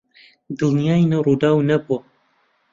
[0.57, 1.97] دڵنیاین ڕووداو نەبووە.